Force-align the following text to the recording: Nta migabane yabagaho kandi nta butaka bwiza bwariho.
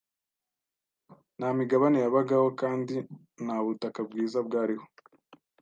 Nta 1.37 1.47
migabane 1.59 1.97
yabagaho 2.01 2.47
kandi 2.61 2.95
nta 3.45 3.57
butaka 3.65 3.99
bwiza 4.07 4.37
bwariho. 4.47 4.85